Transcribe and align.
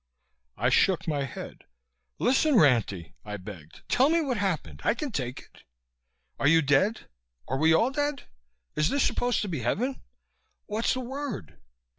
I 0.57 0.69
shook 0.71 1.07
my 1.07 1.25
head. 1.25 1.65
"Listen, 2.17 2.55
Ranty," 2.55 3.13
I 3.23 3.37
begged. 3.37 3.83
"Tell 3.87 4.09
me 4.09 4.19
what 4.19 4.37
happened. 4.37 4.81
I 4.83 4.95
can 4.95 5.11
take 5.11 5.41
it. 5.41 5.61
Are 6.39 6.47
you 6.47 6.63
dead? 6.63 7.05
Are 7.47 7.59
we 7.59 7.71
all 7.71 7.91
dead? 7.91 8.23
Is 8.75 8.89
this 8.89 9.03
supposed 9.03 9.43
to 9.43 9.47
be 9.47 9.59
heaven? 9.59 10.01
What's 10.65 10.95
the 10.95 11.01
word?" 11.01 11.59